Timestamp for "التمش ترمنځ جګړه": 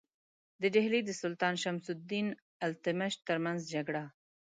2.67-4.03